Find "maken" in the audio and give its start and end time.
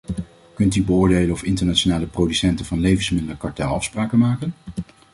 4.19-4.53